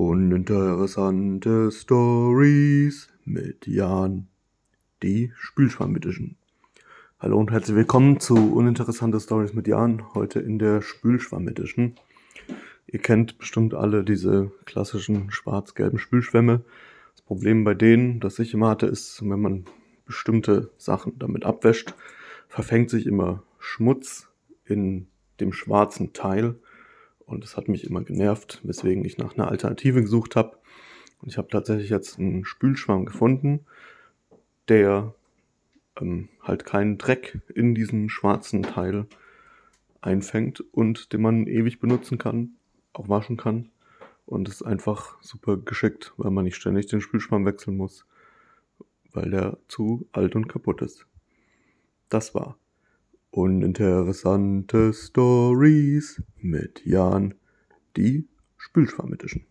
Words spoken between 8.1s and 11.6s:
zu Uninteressante Stories mit Jan, heute in der Spülschwamm